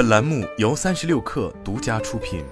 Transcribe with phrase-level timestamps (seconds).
[0.00, 2.42] 本栏目由三十六氪独家出品。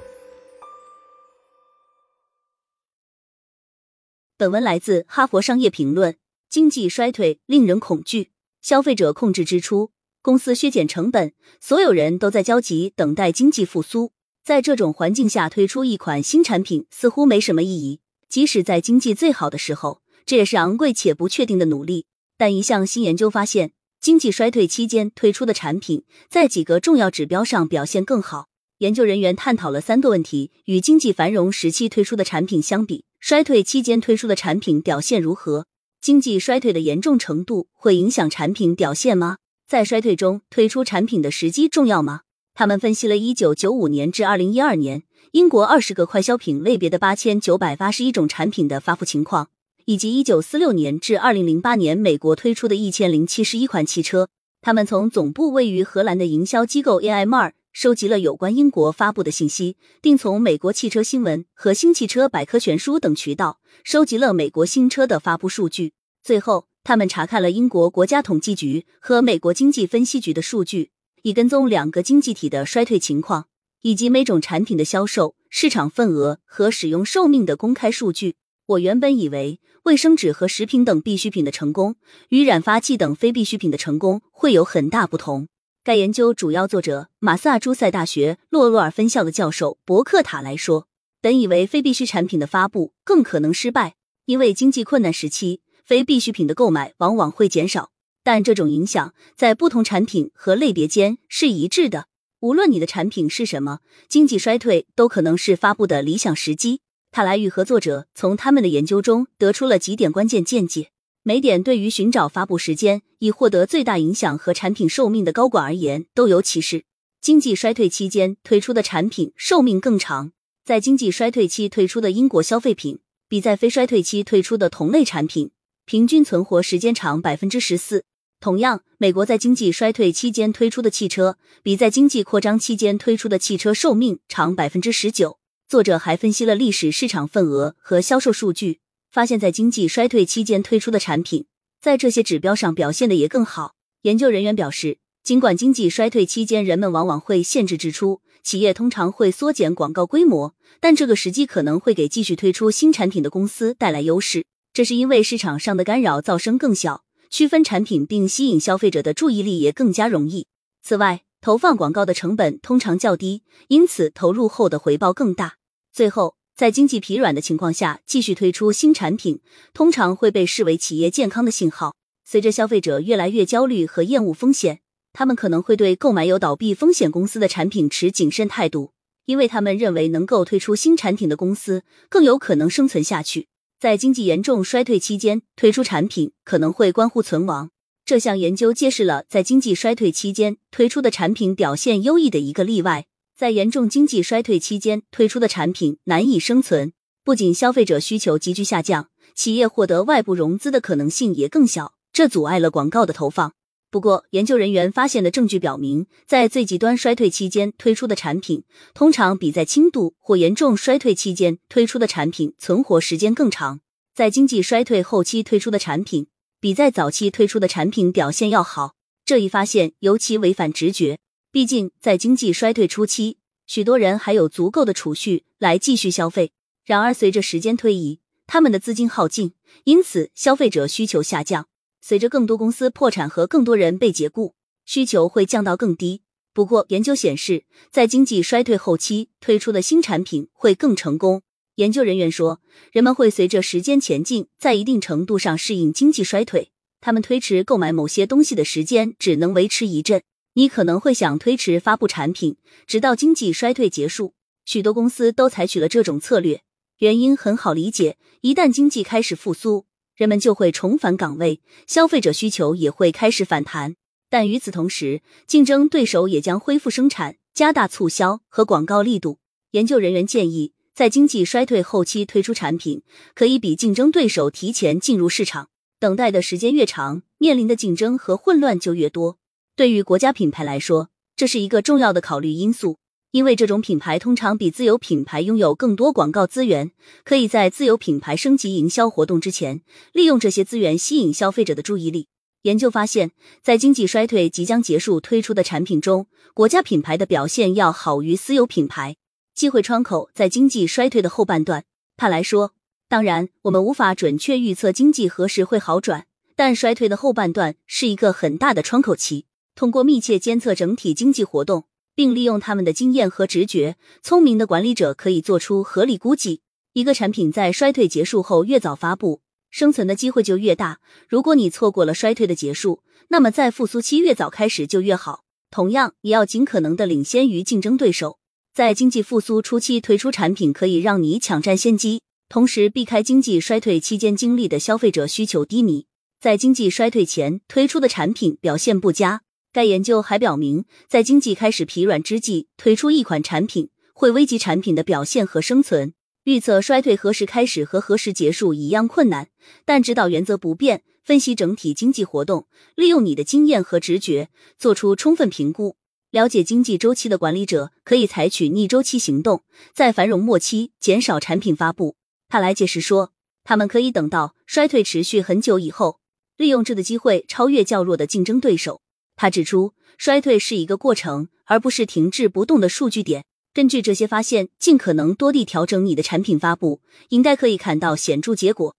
[4.37, 6.13] 本文来自《哈佛商业评论》。
[6.51, 14.13] 经济衰退令人恐惧，消费者控制支出，公司削减成本，所有人都在焦急等待经济复苏。
[14.45, 22.05] 在这种环境下推出一款新产品似乎没什么意义，即使在经济最好的时候，这也是昂贵且不确定的努力。
[22.37, 23.73] 但一项新研究发现。
[24.01, 28.47] 经济衰退期间推出的产品，在几个重要指标上表现更好。
[28.79, 35.67] 研究人员探讨了三个问题：与经济繁荣时期推出的产品相比，衰退期间推出的产品表现如何？
[36.01, 39.39] 经济衰退的严重程度会影响产品表现吗？
[39.67, 42.21] 在衰退中推出产品的时机重要吗？
[42.55, 45.03] 他们分析了1995年至2012年
[45.33, 49.49] 英国二十个快消品类别的8981种产品的发布情况。
[49.89, 54.29] 以及一九四六年至二零零八年美国推出的一千零七十一款汽车，
[54.61, 65.95] 他们从总部位于荷兰的营销机构 AMR 收集了有关英国发布的信息，并从美国汽车新闻和新汽车百科全书等渠道收集了美国新车的发布数据。
[66.23, 70.91] 最后，他们查看了英国国家统计局和美国经济分析局的数据，
[71.23, 73.47] 以跟踪两个经济体的衰退情况，
[73.81, 78.35] 以及每种产品的销售、市场份额和使用寿命的公开数据。
[78.69, 81.97] 我原本以为卫生纸和食品等必需品的成功
[82.29, 85.49] 与染发剂等非必需品的成功会有很大不同。
[85.83, 90.87] 该研究主要作者马萨诸塞大学洛洛尔分校的教授伯克塔来说，
[91.23, 93.95] 本以为非必需产品的发布更可能失败，
[94.27, 97.91] 因为经济困难时期非必需品的购买往往会减少。
[98.23, 102.09] 但这种影响在不同产品和类别间是一致的。
[102.41, 103.79] 无论你的产品是什么，
[104.11, 106.83] 经济衰退都可能是发布的理想时机。
[107.11, 110.91] 塔莱与合作者从他们的研究中得出了几点关键见解，
[111.23, 116.85] 每点对于寻找发布时间以获得最大影响和产品寿命的高管而言都有启示。
[117.21, 120.33] 经济衰退期间推出的产品寿命更长，
[120.65, 125.51] 在经济衰退期推出的英国消费品比在非衰退期推出的同类产品
[125.85, 128.05] 平均存活时间长百分之十四。
[128.39, 135.39] 同样，美国在经济衰退期间推出的汽车比在经济扩张期间推出的汽车寿命长百分之十九。
[135.69, 138.81] 作者还分析了历史市场份额和销售数据，
[139.11, 141.45] 发现，在经济衰退期间推出的产品，
[141.79, 143.75] 在这些指标上表现的也更好。
[144.01, 154.47] 研究人员表示，尽管经济衰退期间人们往往会限制支出，企业通常会缩减广告规模，但这个时机可能会给继续推出新产品的公司带来优势。
[154.73, 160.47] 这是因为市场上的干扰噪声更小，区分产品并吸引消费者的注意力也更加容易。
[160.83, 165.58] 此外，投放广告的成本通常较低，因此投入后的回报更大。
[165.99, 169.41] 最后，在经济疲软的情况下继续推出新产品，
[169.75, 171.97] 通常会被视为企业健康的信号。
[172.25, 174.79] 随着消费者越来越焦虑和厌恶风险，
[175.13, 178.93] 他们可能会对购买有倒闭风险公司的产品持谨慎态度，
[179.27, 183.49] 因为他们认为能够推出新产品的公司更有可能生存下去。
[183.81, 187.71] 在经济严重衰退期间推出产品可能会关乎存亡。
[188.05, 193.07] 这项研究揭示了在经济衰退期间推出的产品表现优异的一个例外。
[193.39, 203.53] 在严重经济衰退期间推出的产品难以生存，不仅消费者需求急剧下降，企业获得外部融资的可能性也更小，这阻碍了广告的投放。
[203.93, 213.79] 不过，研究人员发现的证据表明，在最极端衰退期间推出的产品，通常比在轻度或严重衰退期间推出的产品存活时间更长。
[214.17, 216.27] 在经济衰退后期推出的产品，
[216.59, 218.97] 比在早期推出的产品表现要好。
[219.25, 221.21] 这一发现尤其违反直觉。
[221.51, 226.53] 毕竟，在经济衰退初期，许多人还有足够的储蓄来继续消费。
[226.85, 229.55] 然而，随着时间推移，他们的资金耗尽，
[229.85, 231.67] 因此消费者需求下降。
[232.03, 234.55] 随着更多公司破产和更多人被解雇，
[234.85, 236.21] 需求会降到更低。
[236.53, 241.43] 不过，研究显示，在经济衰退后期推出的新产品会更成功。
[241.77, 242.61] 研究人员说，
[242.93, 246.73] 人们会随着时间前进，在一定程度上适应经济衰退。
[247.01, 250.23] 他们推迟购买某些东西的时间只能维持一阵。
[250.59, 254.35] 你可能会想推迟发布产品，直到经济衰退结束。
[254.65, 256.63] 许多公司都采取了这种策略，
[256.99, 259.87] 原因很好理解：一旦经济开始复苏，
[260.17, 263.95] 人们就会重返岗位，消费者需求也会开始反弹。
[264.29, 269.39] 但与此同时，竞争对手也将恢复生产，加大促销和广告力度。
[269.71, 273.05] 研究人员建议，在经济衰退后期推出产品，
[273.37, 275.69] 可以比竞争对手提前进入市场。
[276.01, 279.39] 等待的时间越长，面临的竞争和混乱就越多。
[279.79, 282.99] 对于国家品牌来说，这是一个重要的考虑因素，
[283.31, 286.91] 因为这种品牌通常比自有品牌拥有更多广告资源，
[287.23, 289.83] 可以在自有品牌升级营销活动之前，
[290.13, 292.27] 利用这些资源吸引消费者的注意力。
[292.63, 293.31] 研究发现，
[293.63, 299.15] 在经济衰退即将结束推出的产品中，国家品牌的表现要好于私有品牌。
[299.55, 301.85] 机会窗口在经济衰退的后半段。
[302.17, 302.73] 他来说，
[303.09, 306.27] 当然，我们无法准确预测经济何时会好转，
[306.57, 309.45] 但衰退的后半段是一个很大的窗口期。
[309.79, 311.85] 通过密切监测整体经济活动，
[312.17, 316.63] 并利用他们的经验和直觉，聪明的管理者可以做出合理估计。
[316.95, 319.41] 一个产品在衰退结束后越早发布。
[319.71, 320.99] 生存的机会就越大。
[321.29, 325.45] 如果你错过了衰退的结束，那么在复苏期越早开始就越好。
[325.71, 328.41] 同样，也要尽可能的领先于竞争对手。
[328.75, 336.07] 在经济复苏初期推出产品，可以让你抢占先机，同时避开经济衰退期间经历的消费者需求低迷。
[336.41, 339.43] 在经济衰退前推出的产品表现不佳。
[339.79, 346.15] 该研究还表明，在经济开始疲软之际推出一款产品，会危及产品的表现和生存。
[346.43, 349.47] 预测衰退何时开始和何时结束一样困难，
[349.85, 351.05] 但指导原则不变。
[351.23, 352.67] 分析整体经济活动，
[352.97, 355.97] 利用你的经验和直觉做出充分评估。
[356.33, 359.63] 了解经济周期的管理者可以采取逆周期行动，
[359.95, 362.17] 在繁荣末期减少产品发布。
[362.49, 363.31] 他来解释说，
[363.63, 366.19] 他们可以等到衰退持续很久以后，
[366.57, 369.03] 利用这个机会超越较弱的竞争对手。
[369.41, 373.45] 他指出，衰退是一个过程，而不是停滞不动的数据点。
[373.73, 378.97] 根据这些发现，尽可能多地调整你的产品发布，应该可以看到显著结果。